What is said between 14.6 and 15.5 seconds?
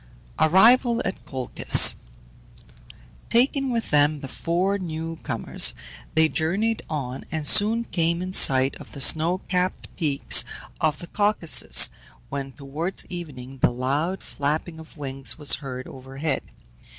of wings